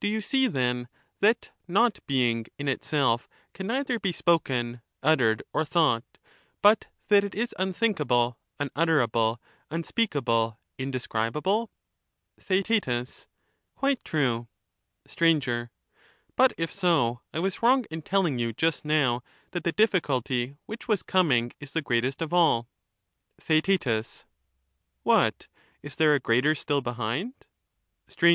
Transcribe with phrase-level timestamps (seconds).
[0.00, 0.88] Do you see, then,
[1.20, 6.02] that not being in itself can neither be spoken, uttered, or thought,
[6.60, 11.70] but that it is unthinkable,, unutterable, unspeakable, indescribable?
[12.40, 12.88] Theaet.
[13.76, 14.48] Quite true.
[15.06, 15.26] Str.
[16.34, 20.88] But, if so, I was wrong in telling you just now that the difficulty which
[20.88, 22.68] was coming is the greatest of all.
[23.40, 24.24] TheaeU
[25.04, 27.34] What I is there a greater still behind?
[28.08, 28.26] Str.